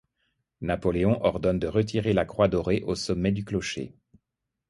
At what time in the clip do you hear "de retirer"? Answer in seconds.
1.59-2.13